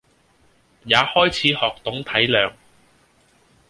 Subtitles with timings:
[0.83, 2.53] 也開始學懂體諒